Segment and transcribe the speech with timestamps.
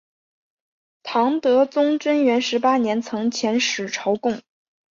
[1.03, 4.41] 唐德宗贞元十八年曾遣使朝贡。